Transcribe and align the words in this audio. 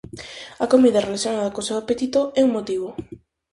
A 0.63 0.65
comida 0.73 1.05
relacionada 1.07 1.53
co 1.55 1.65
seu 1.67 1.77
apetito 1.79 2.21
é 2.39 2.41
un 2.47 2.51
motivo. 2.57 2.89